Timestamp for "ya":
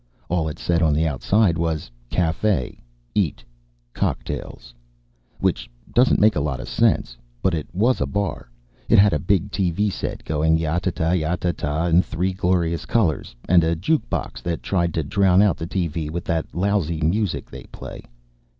10.57-10.79, 11.11-11.35